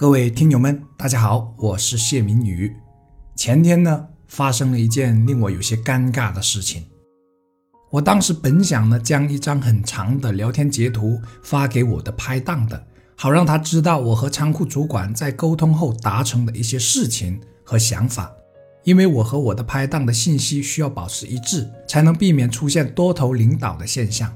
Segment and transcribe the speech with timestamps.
[0.00, 2.74] 各位听友们，大家好，我是谢明宇。
[3.36, 6.86] 前天呢，发生了一件令我有些尴尬的事情。
[7.90, 12.82] 我当时本想呢，将一张很长的聊天截图发给我的拍档的，
[13.14, 18.32] 好让他知道我和仓库主管在沟通后达成的一些事情和想法。
[18.84, 24.34] 因为我和我的拍档的信息需要保持一致，才能避免出现多头领导的现象。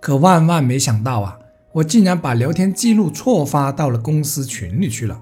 [0.00, 1.38] 可万万没想到啊！
[1.78, 5.20] 我竟然把聊天记录错发到了公司群里去了。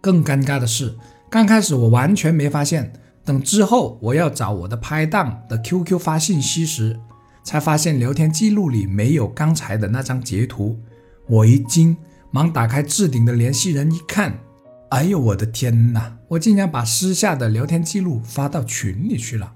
[0.00, 0.96] 更尴尬的是，
[1.28, 2.94] 刚开始我完全没发现，
[3.26, 6.98] 等之后我要找我的拍档的 QQ 发信息时，
[7.44, 10.78] 才发现聊天记录里没有刚才的那张截图。
[11.28, 11.94] 我一惊，
[12.30, 14.38] 忙打开置顶的联系人一看，
[14.88, 16.16] 哎呦我的天哪！
[16.28, 19.52] 我竟然把私下的聊天记录发到群里去了，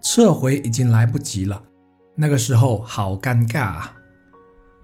[0.00, 1.62] 撤回已经来不及了。
[2.14, 3.93] 那个时候好尴尬啊！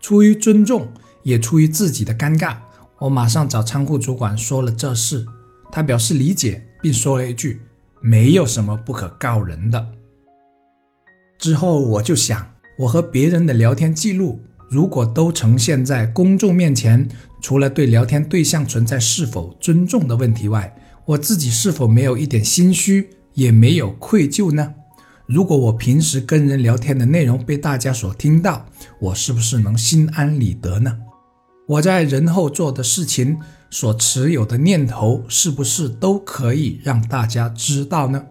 [0.00, 0.88] 出于尊重，
[1.22, 2.56] 也出于自己的尴尬，
[2.98, 5.24] 我马上找仓库主管说了这事。
[5.70, 7.60] 他表示理解，并说了一句
[8.00, 9.86] ：“没有什么不可告人的。”
[11.38, 17.08] 之后我就想，我和别人的聊天记录如果都呈现在公众面前，
[17.40, 20.74] 除了对聊天对象存在是否尊重的问题外，
[21.06, 24.74] 我自己是否没有一点心虚，也没有愧疚呢？
[25.30, 28.66] 如果我平时跟人聊天的内容被大家所听到，
[28.98, 30.98] 我是不是能心安理得呢？
[31.68, 33.38] 我在人后做的事情
[33.70, 38.26] 所持有的念头，是不是都可以让大家知道呢？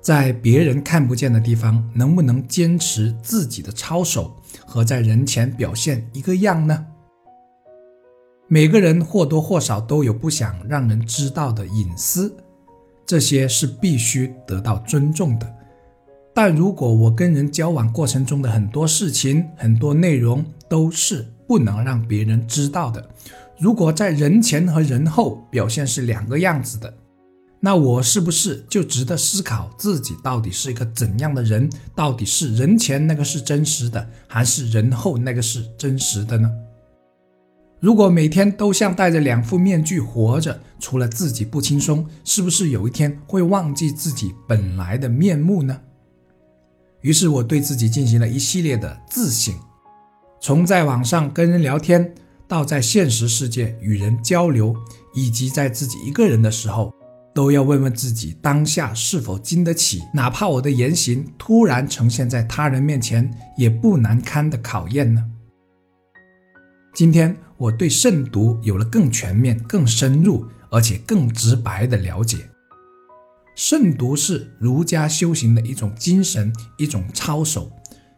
[0.00, 6.86] 在别人看不见的地方，能不能坚持自己的操守和在人前表现一个样呢？
[8.48, 12.34] 每个人或多或少都有不想让人知道的隐私，
[13.04, 15.54] 这些是必须得到尊重的。
[16.34, 23.08] 但如果我跟人交往过程中的很多事情、很多内容都是不能让别人知道的，
[23.56, 26.92] 如果在人前和人后表现是两个样子的，
[27.60, 31.70] 那我是不是就值得思考自己到底是一个怎样的人？
[31.94, 36.50] 到底是人前那个是真实的，还是人后那个是真实的呢？
[37.78, 45.80] 如果每天都像戴着两副面具活着，除了自己不轻松，是不是有一天会忘记自己本来的面目呢？
[47.04, 49.54] 于是我对自己进行了一系列的自省，
[50.40, 52.14] 从在网上跟人聊天，
[52.48, 54.74] 到在现实世界与人交流，
[55.12, 56.90] 以及在自己一个人的时候，
[57.34, 65.22] 都要问问自己当下是否经得起，哪怕我的言行突然呈现在他人面前，也不难堪的考验呢？
[66.94, 72.48] 今天我对慎独有了更全面、更深入，而且更直白的了解。
[73.54, 77.70] 慎独是儒家修行的一种精神，一种操守。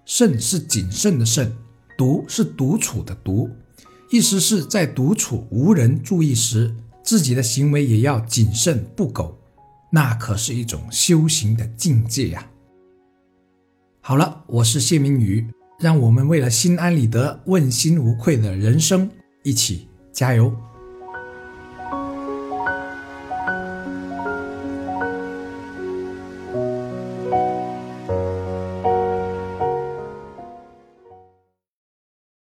[0.04, 1.52] 慎是谨慎的慎，
[1.98, 3.50] 独是独处的独，
[4.10, 9.36] 意思是在独处无人注意时，自己的行为也要谨慎不苟。
[9.90, 12.48] 那可是一种修行的境界呀。
[14.00, 15.44] 好了，我是谢明宇，
[15.80, 19.10] 让我们为了心安理得、问心无愧的人生，
[19.42, 20.54] 一起加油。